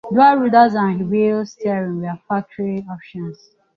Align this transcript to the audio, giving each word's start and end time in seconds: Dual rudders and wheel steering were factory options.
Dual 0.09 0.37
rudders 0.39 0.73
and 0.73 1.11
wheel 1.11 1.45
steering 1.45 2.01
were 2.01 2.17
factory 2.27 2.83
options. 2.89 3.51